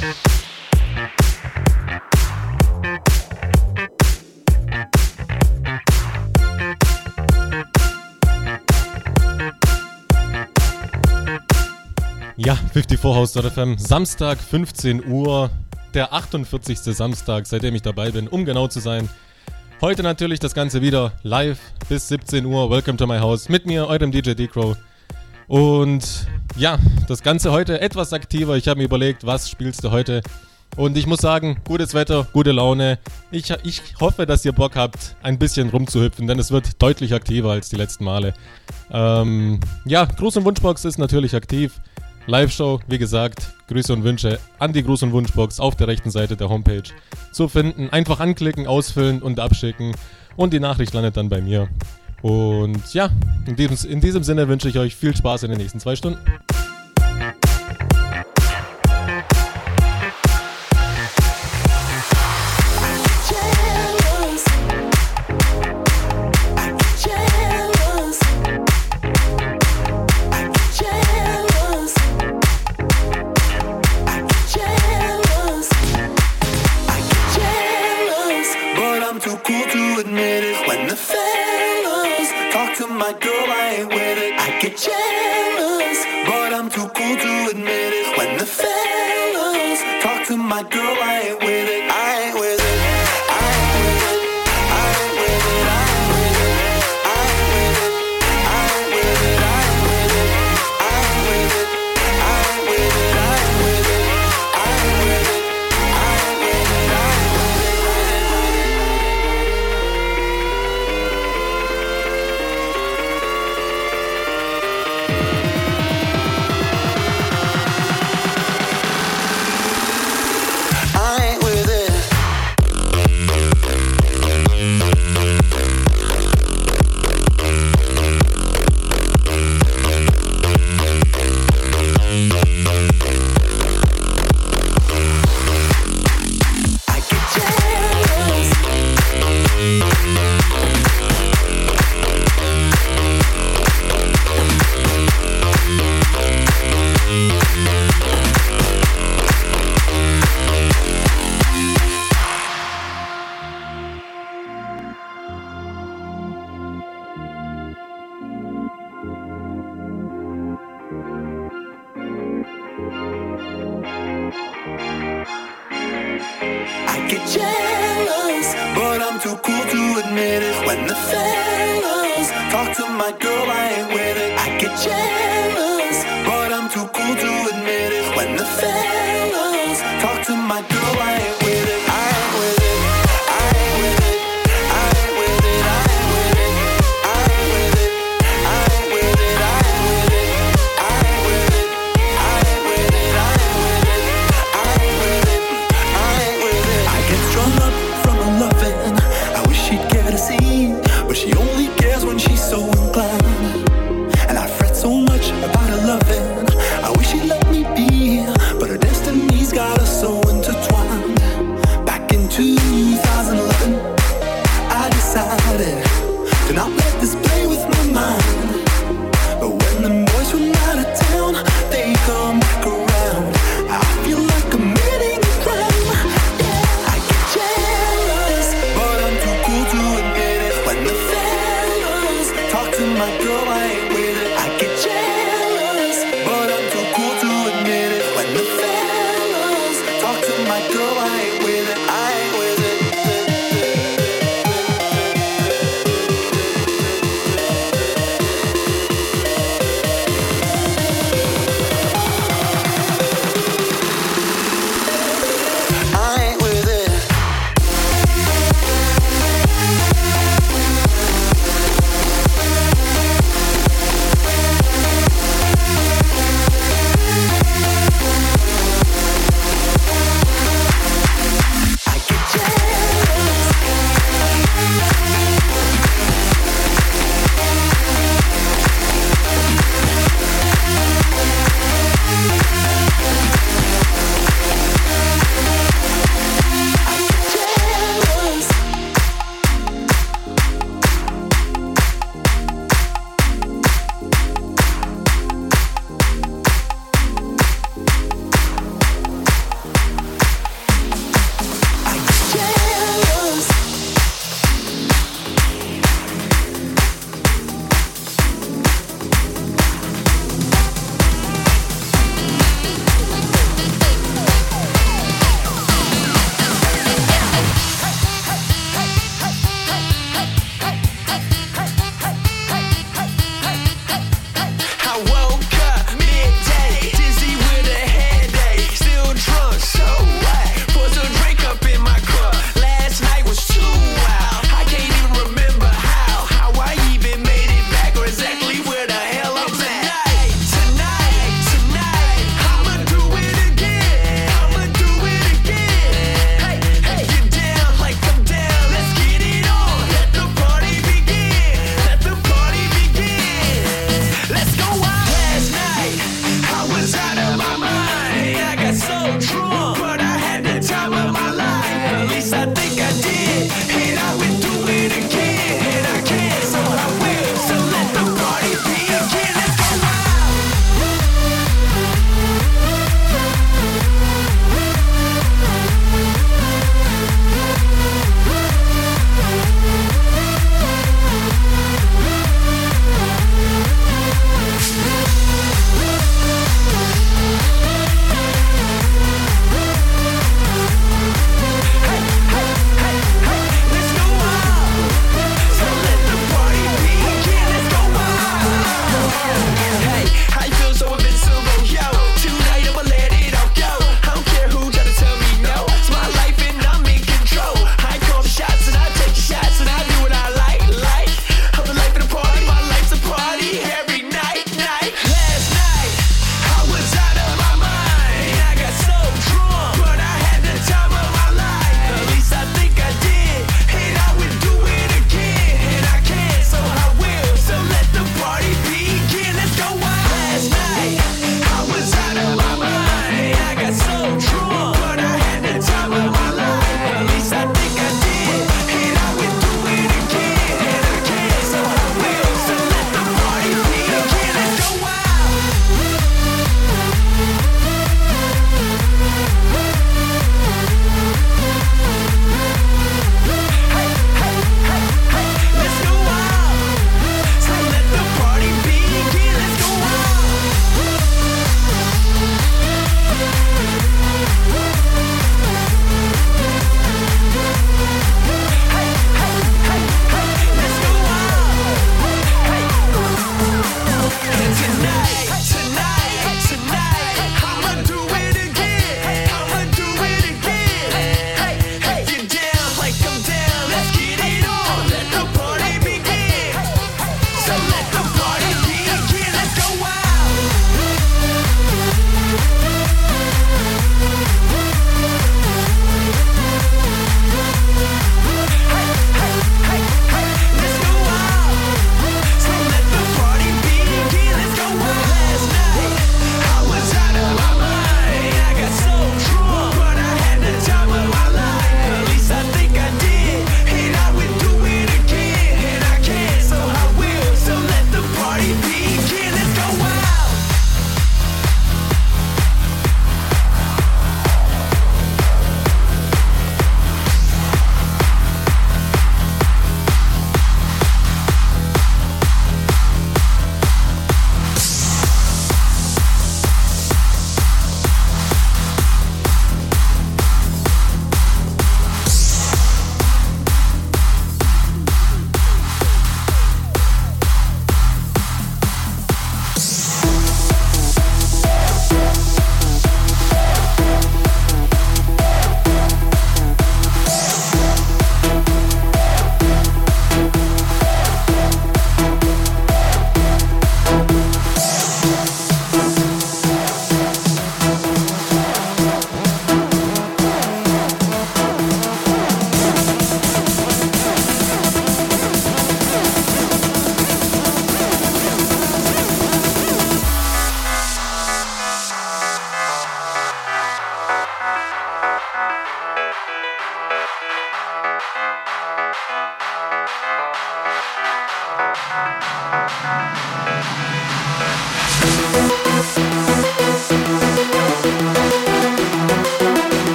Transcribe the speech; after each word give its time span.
Ja, 0.00 0.06
54 12.72 13.04
House.fm, 13.04 13.76
Samstag 13.76 14.38
15 14.38 15.06
Uhr, 15.06 15.50
der 15.92 16.14
48. 16.14 16.78
Samstag, 16.78 17.46
seitdem 17.46 17.74
ich 17.74 17.82
dabei 17.82 18.10
bin, 18.10 18.26
um 18.26 18.46
genau 18.46 18.68
zu 18.68 18.80
sein. 18.80 19.06
Heute 19.82 20.02
natürlich 20.02 20.40
das 20.40 20.54
Ganze 20.54 20.80
wieder 20.80 21.12
live 21.22 21.60
bis 21.90 22.08
17 22.08 22.46
Uhr. 22.46 22.70
Welcome 22.70 22.96
to 22.96 23.06
my 23.06 23.18
house 23.18 23.50
mit 23.50 23.66
mir, 23.66 23.86
eurem 23.86 24.10
DJ 24.10 24.32
D-Crow. 24.32 24.78
Und 25.46 26.26
ja, 26.56 26.78
das 27.08 27.22
Ganze 27.22 27.52
heute 27.52 27.80
etwas 27.80 28.12
aktiver. 28.12 28.56
Ich 28.56 28.68
habe 28.68 28.78
mir 28.78 28.84
überlegt, 28.84 29.26
was 29.26 29.48
spielst 29.48 29.84
du 29.84 29.90
heute? 29.90 30.22
Und 30.76 30.96
ich 30.96 31.06
muss 31.06 31.20
sagen, 31.20 31.58
gutes 31.66 31.94
Wetter, 31.94 32.26
gute 32.32 32.52
Laune. 32.52 32.98
Ich, 33.30 33.50
ich 33.64 33.82
hoffe, 34.00 34.24
dass 34.24 34.44
ihr 34.44 34.52
Bock 34.52 34.76
habt, 34.76 35.16
ein 35.22 35.38
bisschen 35.38 35.68
rumzuhüpfen, 35.68 36.26
denn 36.26 36.38
es 36.38 36.52
wird 36.52 36.80
deutlich 36.80 37.12
aktiver 37.12 37.50
als 37.50 37.68
die 37.70 37.76
letzten 37.76 38.04
Male. 38.04 38.34
Ähm, 38.90 39.60
ja, 39.84 40.04
Gruß- 40.04 40.38
und 40.38 40.44
Wunschbox 40.44 40.84
ist 40.84 40.98
natürlich 40.98 41.34
aktiv. 41.34 41.80
Live-Show, 42.26 42.80
wie 42.86 42.98
gesagt, 42.98 43.52
Grüße 43.68 43.92
und 43.92 44.04
Wünsche 44.04 44.38
an 44.58 44.72
die 44.72 44.84
Gruß- 44.84 45.04
und 45.04 45.12
Wunschbox 45.12 45.58
auf 45.58 45.74
der 45.74 45.88
rechten 45.88 46.10
Seite 46.10 46.36
der 46.36 46.48
Homepage 46.48 46.82
zu 47.32 47.48
finden. 47.48 47.90
Einfach 47.90 48.20
anklicken, 48.20 48.66
ausfüllen 48.66 49.22
und 49.22 49.40
abschicken 49.40 49.96
und 50.36 50.52
die 50.52 50.60
Nachricht 50.60 50.94
landet 50.94 51.16
dann 51.16 51.28
bei 51.28 51.40
mir. 51.40 51.68
Und 52.22 52.92
ja, 52.92 53.10
in 53.46 53.56
diesem, 53.56 53.90
in 53.90 54.00
diesem 54.00 54.22
Sinne 54.22 54.48
wünsche 54.48 54.68
ich 54.68 54.78
euch 54.78 54.94
viel 54.94 55.16
Spaß 55.16 55.44
in 55.44 55.50
den 55.50 55.58
nächsten 55.58 55.80
zwei 55.80 55.96
Stunden. 55.96 56.18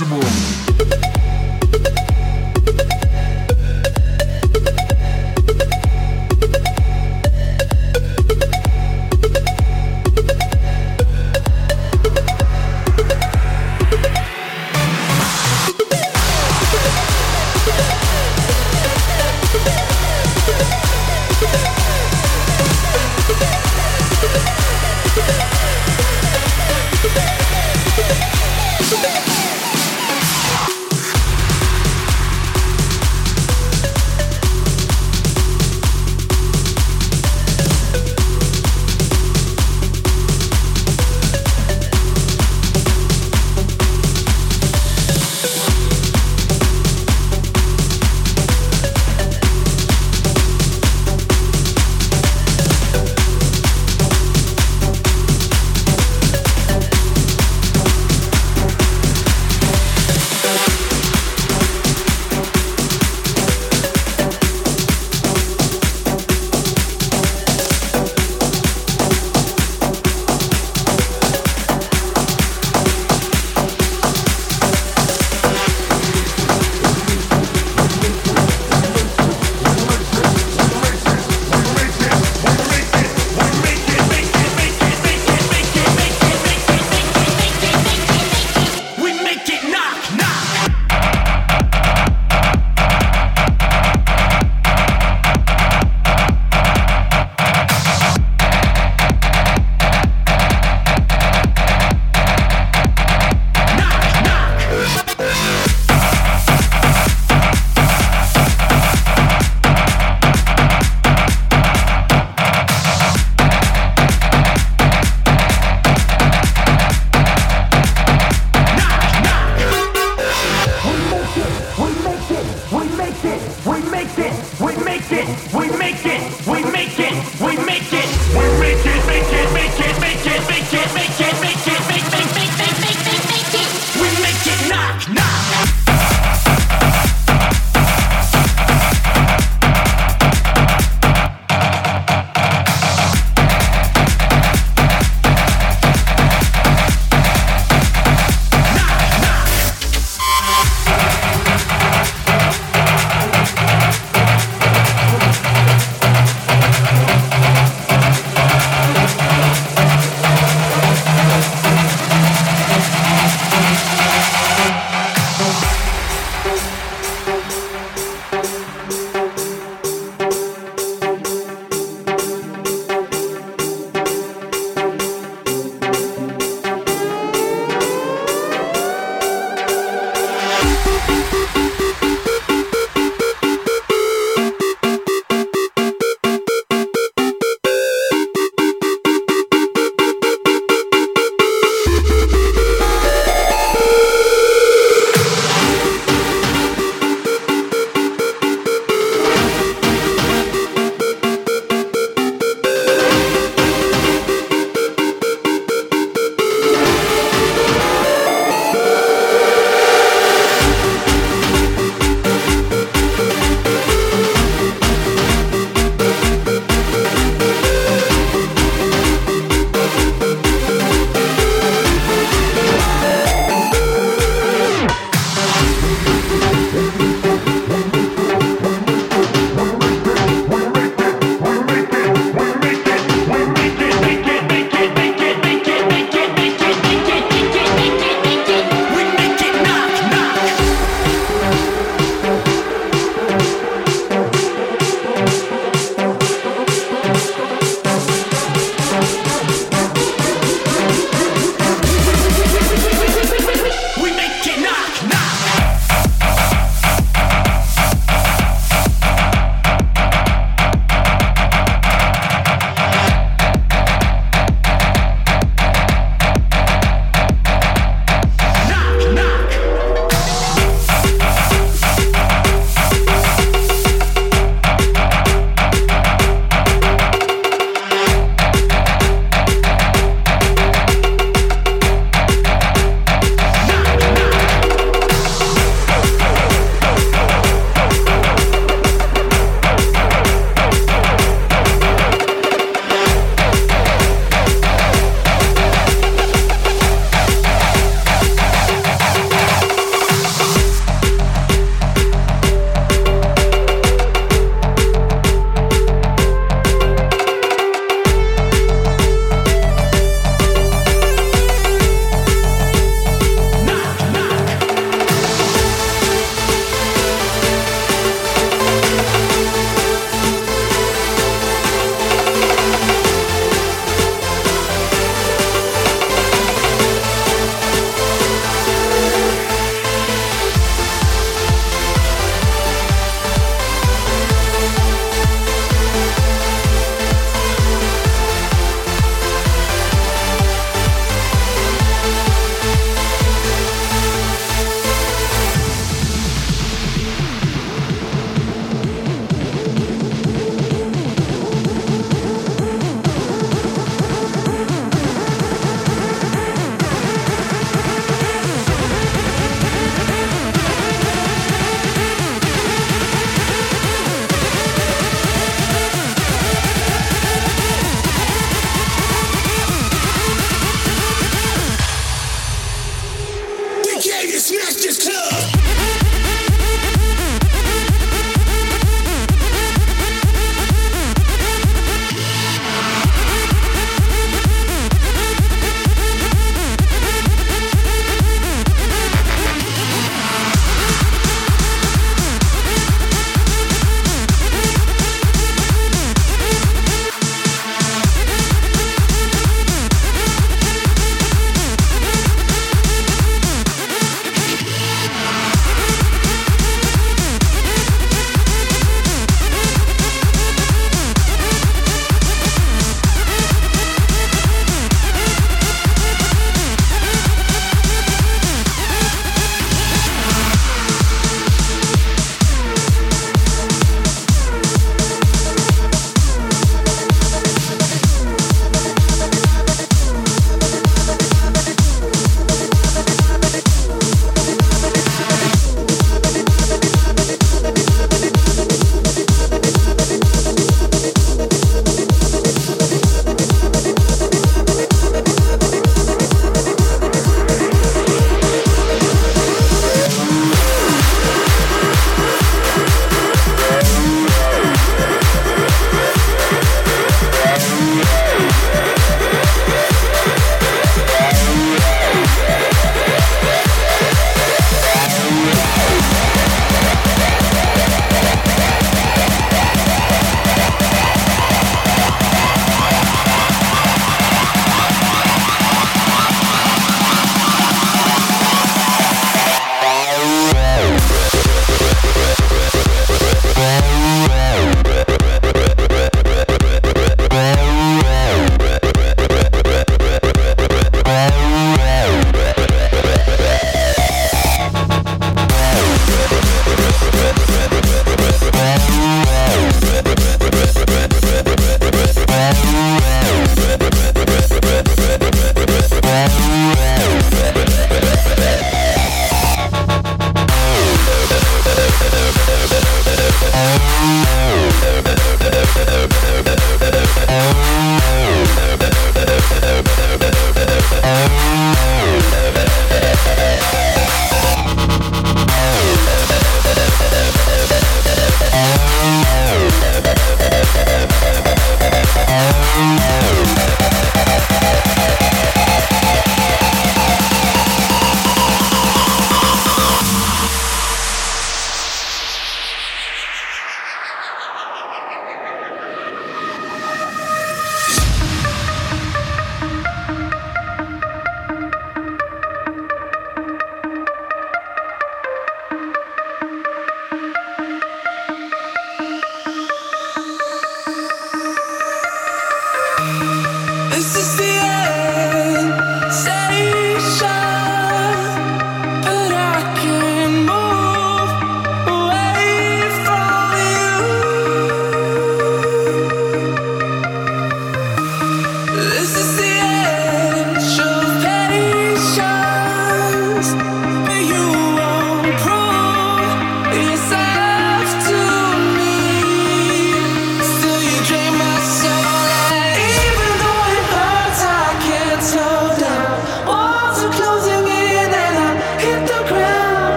maximum. 0.00 0.33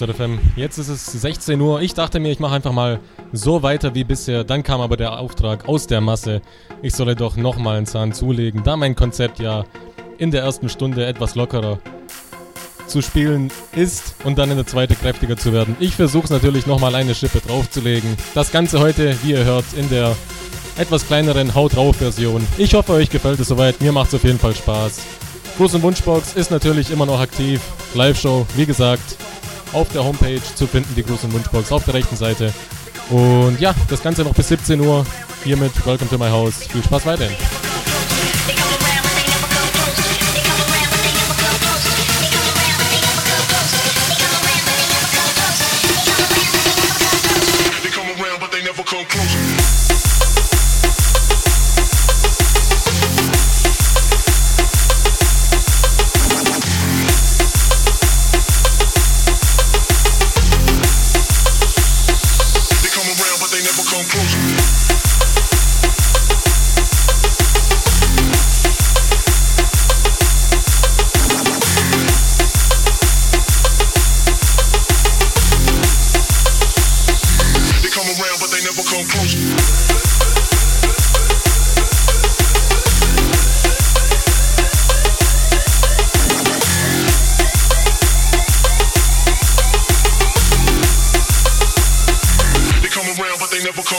54 0.00 0.08
House 0.08 0.16
FM. 0.16 0.38
Jetzt 0.56 0.78
ist 0.78 0.88
es 0.88 1.06
16 1.06 1.60
Uhr. 1.60 1.80
Ich 1.82 1.94
dachte 1.94 2.20
mir, 2.20 2.30
ich 2.30 2.38
mache 2.38 2.54
einfach 2.54 2.72
mal 2.72 3.00
so 3.32 3.62
weiter 3.62 3.94
wie 3.94 4.04
bisher. 4.04 4.44
Dann 4.44 4.62
kam 4.62 4.80
aber 4.80 4.96
der 4.96 5.18
Auftrag 5.18 5.68
aus 5.68 5.86
der 5.86 6.00
Masse. 6.00 6.40
Ich 6.82 6.94
solle 6.94 7.16
doch 7.16 7.36
nochmal 7.36 7.76
einen 7.76 7.86
Zahn 7.86 8.12
zulegen, 8.12 8.62
da 8.64 8.76
mein 8.76 8.94
Konzept 8.94 9.38
ja 9.38 9.64
in 10.18 10.30
der 10.30 10.42
ersten 10.42 10.68
Stunde 10.68 11.06
etwas 11.06 11.34
lockerer 11.34 11.78
zu 12.86 13.02
spielen 13.02 13.52
ist 13.74 14.16
und 14.24 14.38
dann 14.38 14.50
in 14.50 14.56
der 14.56 14.66
zweiten 14.66 14.98
kräftiger 14.98 15.36
zu 15.36 15.52
werden. 15.52 15.76
Ich 15.78 15.94
versuche 15.94 16.24
es 16.24 16.30
natürlich 16.30 16.66
nochmal 16.66 16.94
eine 16.94 17.14
Schippe 17.14 17.40
draufzulegen. 17.40 18.16
Das 18.34 18.50
Ganze 18.50 18.80
heute, 18.80 19.16
wie 19.22 19.32
ihr 19.32 19.44
hört, 19.44 19.64
in 19.76 19.88
der 19.90 20.16
etwas 20.76 21.06
kleineren 21.06 21.54
Haut 21.54 21.76
drauf 21.76 21.96
Version. 21.96 22.44
Ich 22.58 22.74
hoffe, 22.74 22.92
euch 22.94 23.10
gefällt 23.10 23.38
es 23.38 23.48
soweit. 23.48 23.80
Mir 23.80 23.92
macht 23.92 24.08
es 24.08 24.14
auf 24.14 24.24
jeden 24.24 24.38
Fall 24.38 24.54
Spaß. 24.54 25.00
Gruß 25.56 25.74
und 25.74 25.82
Wunschbox 25.82 26.34
ist 26.34 26.50
natürlich 26.50 26.90
immer 26.90 27.06
noch 27.06 27.20
aktiv. 27.20 27.60
Live-Show, 27.94 28.46
wie 28.56 28.66
gesagt, 28.66 29.16
auf 29.72 29.88
der 29.92 30.04
Homepage 30.04 30.42
zu 30.54 30.66
finden, 30.66 30.94
die 30.94 31.02
und 31.02 31.32
Wunschbox 31.32 31.72
auf 31.72 31.84
der 31.84 31.94
rechten 31.94 32.16
Seite. 32.16 32.52
Und 33.10 33.60
ja, 33.60 33.74
das 33.88 34.02
Ganze 34.02 34.22
noch 34.22 34.34
bis 34.34 34.48
17 34.48 34.80
Uhr. 34.80 35.04
Hiermit 35.44 35.72
Welcome 35.86 36.10
to 36.10 36.18
my 36.18 36.28
house. 36.28 36.64
Viel 36.66 36.82
Spaß 36.82 37.06
weiterhin. 37.06 37.36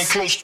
close. 0.05 0.43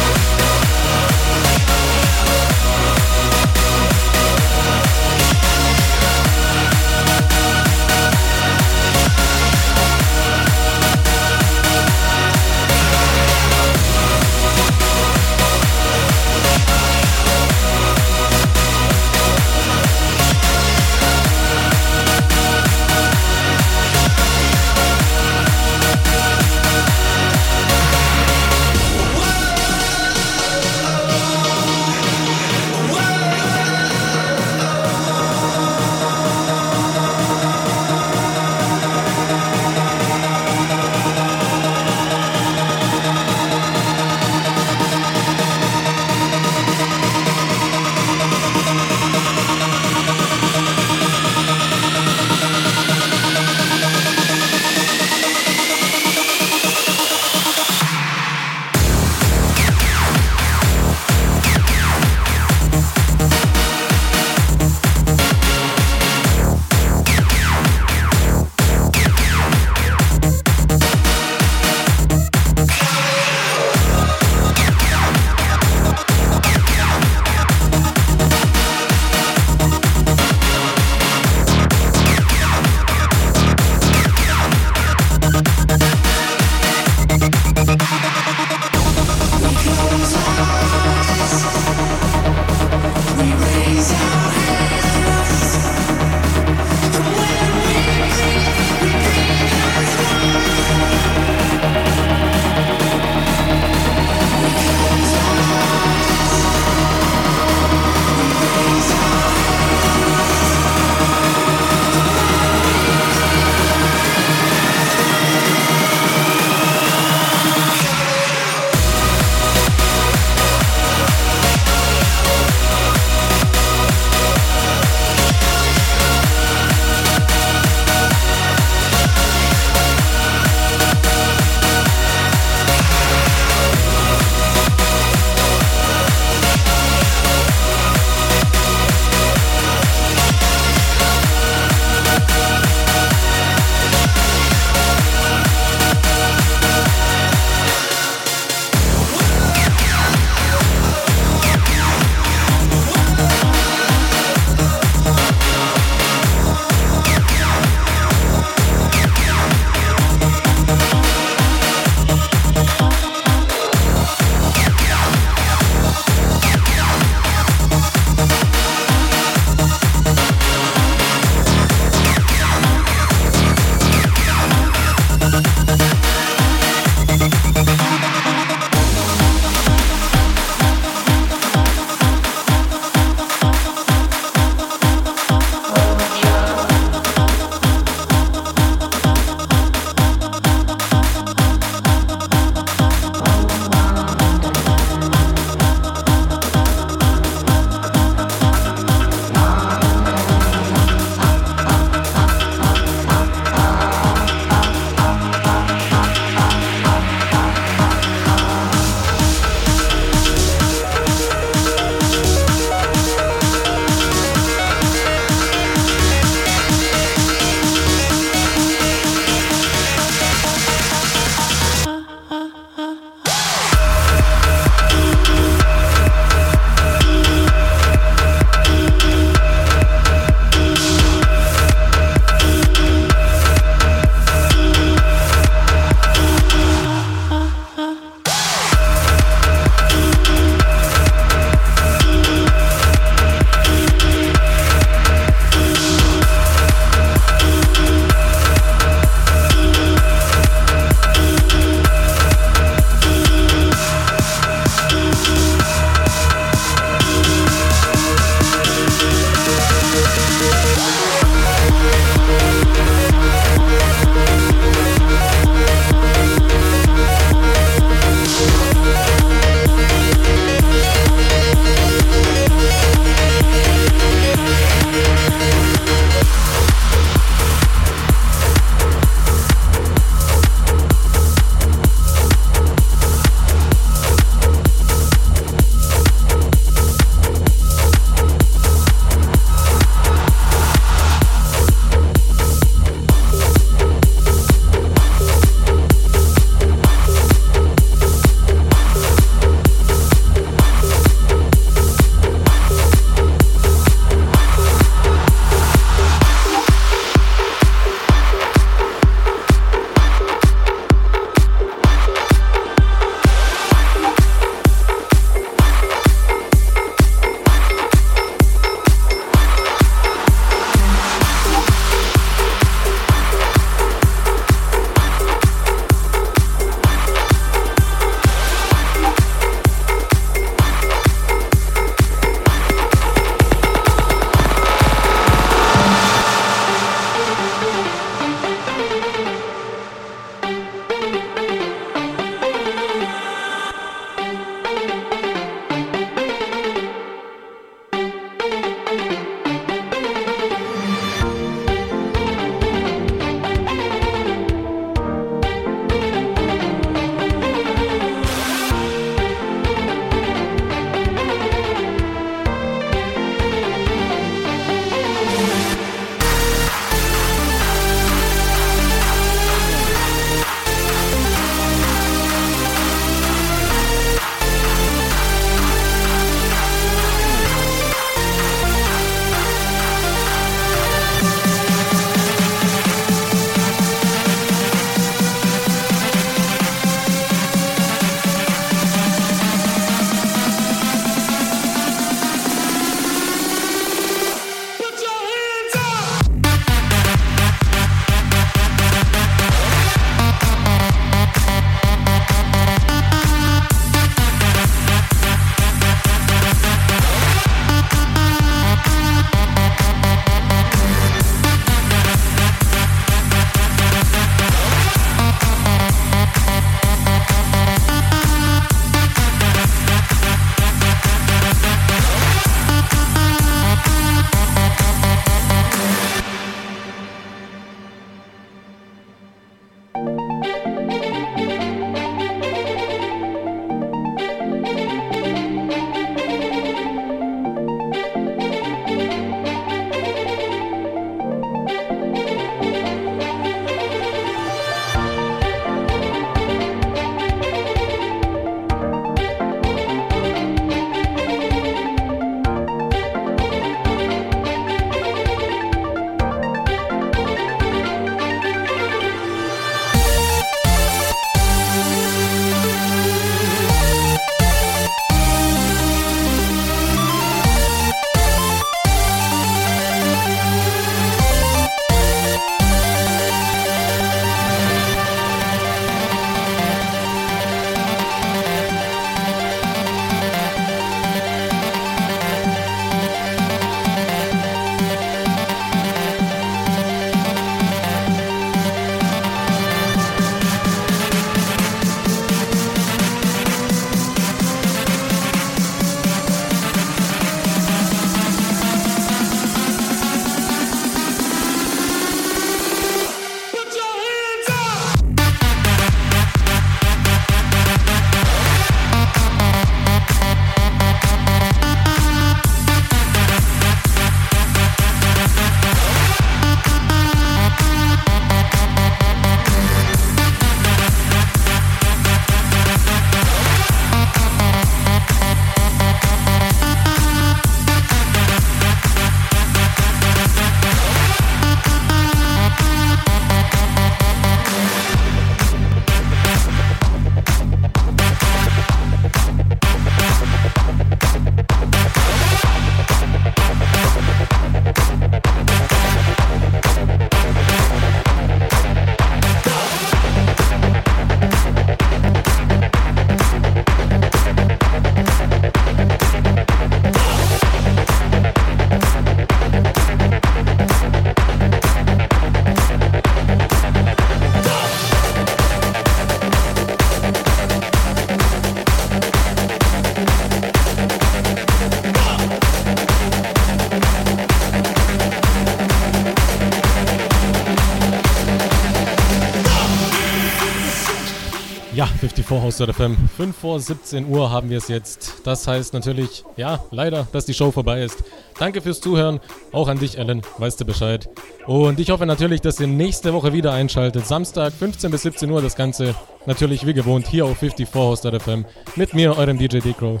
Ja, 582.32 582.40
54 582.40 582.42
House 582.42 582.76
FM. 582.76 582.96
5 583.16 583.36
vor 583.36 583.60
17 583.60 584.08
Uhr 584.08 584.30
haben 584.30 584.48
wir 584.48 584.58
es 584.58 584.68
jetzt. 584.68 585.14
Das 585.24 585.46
heißt 585.46 585.74
natürlich, 585.74 586.24
ja, 586.36 586.60
leider, 586.70 587.06
dass 587.12 587.26
die 587.26 587.34
Show 587.34 587.50
vorbei 587.50 587.82
ist. 587.82 588.02
Danke 588.38 588.62
fürs 588.62 588.80
Zuhören. 588.80 589.20
Auch 589.52 589.68
an 589.68 589.78
dich, 589.78 589.98
Ellen. 589.98 590.22
Weißt 590.38 590.60
du 590.60 590.64
Bescheid. 590.64 591.08
Und 591.46 591.78
ich 591.78 591.90
hoffe 591.90 592.06
natürlich, 592.06 592.40
dass 592.40 592.58
ihr 592.58 592.68
nächste 592.68 593.12
Woche 593.12 593.34
wieder 593.34 593.52
einschaltet. 593.52 594.06
Samstag, 594.06 594.52
15 594.54 594.90
bis 594.90 595.02
17 595.02 595.30
Uhr 595.30 595.42
das 595.42 595.56
Ganze. 595.56 595.94
Natürlich 596.24 596.66
wie 596.66 596.72
gewohnt 596.72 597.06
hier 597.06 597.26
auf 597.26 597.38
54 597.38 597.74
House 597.74 598.00
FM. 598.00 598.46
Mit 598.76 598.94
mir, 598.94 599.18
eurem 599.18 599.36
DJ 599.36 599.58
Decro. 599.58 600.00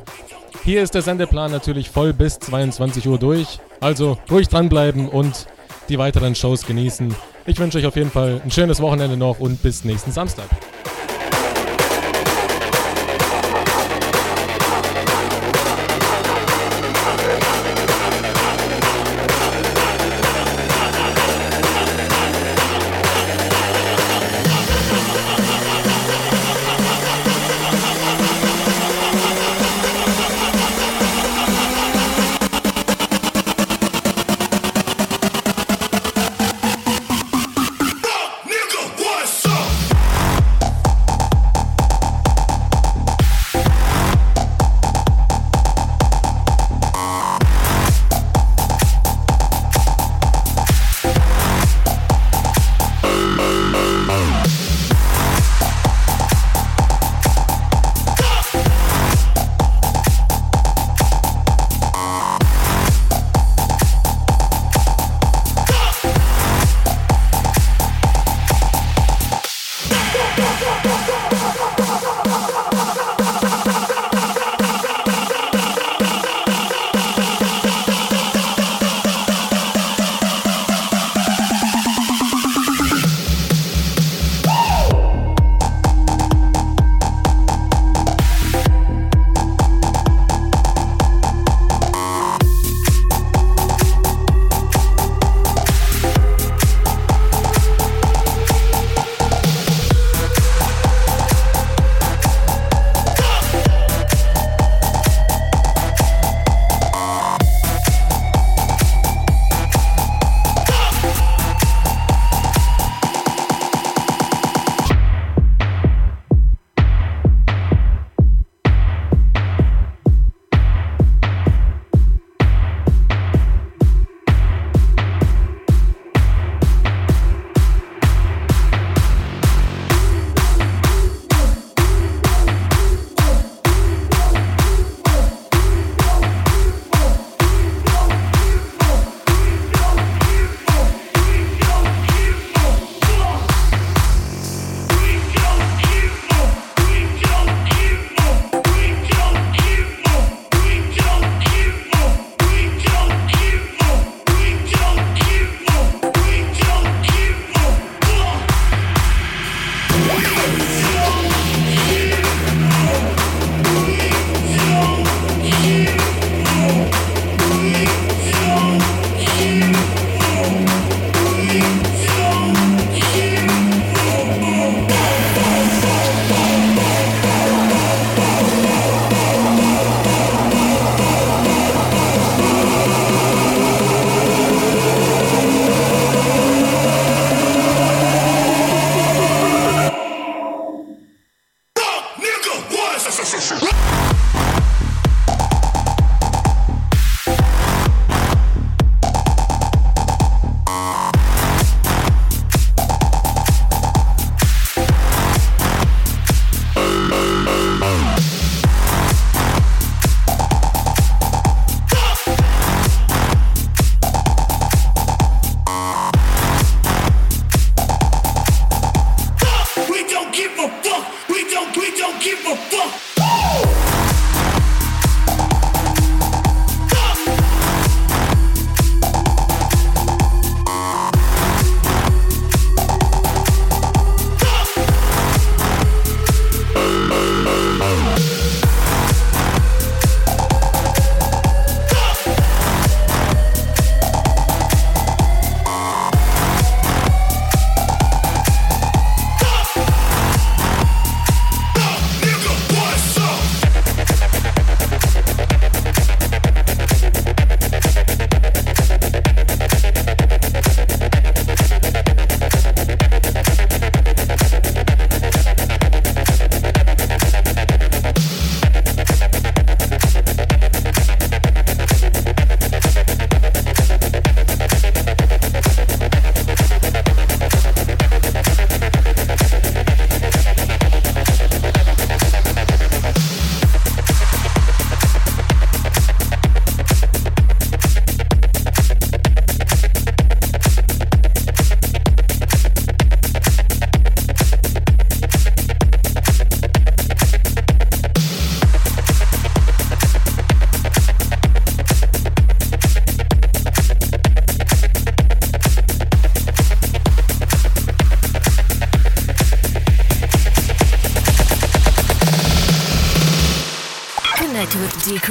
Hier 0.64 0.82
ist 0.82 0.94
der 0.94 1.02
Sendeplan 1.02 1.50
natürlich 1.50 1.90
voll 1.90 2.14
bis 2.14 2.38
22 2.38 3.08
Uhr 3.08 3.18
durch. 3.18 3.58
Also 3.80 4.16
ruhig 4.30 4.48
dranbleiben 4.48 5.08
und 5.08 5.46
die 5.90 5.98
weiteren 5.98 6.34
Shows 6.34 6.64
genießen. 6.66 7.14
Ich 7.44 7.58
wünsche 7.58 7.78
euch 7.78 7.86
auf 7.86 7.96
jeden 7.96 8.10
Fall 8.10 8.40
ein 8.42 8.50
schönes 8.50 8.80
Wochenende 8.80 9.16
noch 9.18 9.38
und 9.40 9.62
bis 9.62 9.84
nächsten 9.84 10.12
Samstag. 10.12 10.46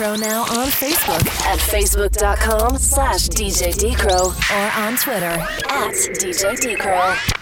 Decro 0.02 0.20
now 0.20 0.42
on 0.42 0.68
Facebook. 0.68 1.28
At 1.46 1.60
facebook.com 1.60 2.78
slash 2.80 3.30
DJ 3.30 3.72
Decro 3.72 4.34
or 4.52 4.84
on 4.84 4.98
Twitter. 4.98 5.38
At 5.70 5.94
DJ 6.18 6.56
Decro. 6.58 7.41